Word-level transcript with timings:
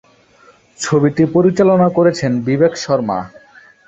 ছবিটি 0.79 1.23
পরিচালনা 1.35 1.87
করেছেন 1.97 2.31
বিবেক 2.47 2.73
শর্মা। 2.75 3.19